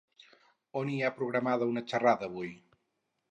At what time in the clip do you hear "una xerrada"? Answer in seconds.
1.73-2.31